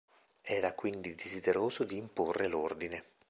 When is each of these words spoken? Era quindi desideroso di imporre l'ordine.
Era 0.47 0.73
quindi 0.73 1.13
desideroso 1.13 1.83
di 1.83 1.95
imporre 1.95 2.47
l'ordine. 2.47 3.03